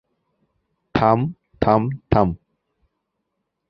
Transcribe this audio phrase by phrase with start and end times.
[0.95, 1.19] থাম,
[1.61, 2.29] থাম, থাম।